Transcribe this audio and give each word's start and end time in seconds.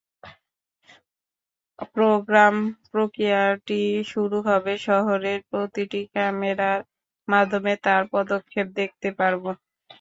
Programme 1.95 2.55
প্রক্রিয়া 2.91 3.41
শুরু 4.11 4.37
হবে 4.47 4.73
শহরের 4.87 5.39
প্রতিটি 5.49 6.01
ক্যামেরার 6.13 6.79
মাধ্যমে 7.27 7.73
তার 7.85 8.03
পদক্ষেপ 8.13 8.67
দেখতে 8.79 9.09
পারবো। 9.19 9.49